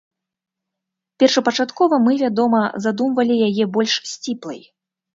Першапачаткова 1.25 2.01
мы, 2.07 2.17
вядома, 2.23 2.65
задумвалі 2.89 3.39
яе 3.53 3.71
больш 3.79 3.93
сціплай. 4.17 4.61